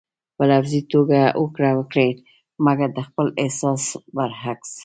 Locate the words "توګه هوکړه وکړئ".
0.93-2.11